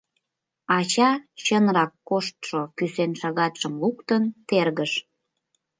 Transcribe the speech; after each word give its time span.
Ача 0.77 1.09
чынрак 1.45 1.91
коштшо 2.09 2.59
кӱсеншагатшым 2.77 3.73
луктын 3.81 4.23
тергыш. 4.47 4.91